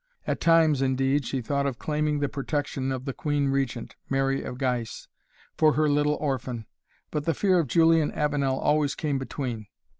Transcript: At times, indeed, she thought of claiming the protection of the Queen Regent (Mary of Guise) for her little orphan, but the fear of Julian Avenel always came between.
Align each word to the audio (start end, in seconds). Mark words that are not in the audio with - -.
At 0.25 0.41
times, 0.41 0.81
indeed, 0.81 1.27
she 1.27 1.41
thought 1.43 1.67
of 1.67 1.77
claiming 1.77 2.17
the 2.21 2.27
protection 2.27 2.91
of 2.91 3.05
the 3.05 3.13
Queen 3.13 3.49
Regent 3.49 3.95
(Mary 4.09 4.41
of 4.41 4.57
Guise) 4.57 5.07
for 5.59 5.73
her 5.73 5.87
little 5.87 6.15
orphan, 6.15 6.65
but 7.11 7.25
the 7.25 7.35
fear 7.35 7.59
of 7.59 7.67
Julian 7.67 8.09
Avenel 8.13 8.57
always 8.59 8.95
came 8.95 9.19
between. 9.19 9.67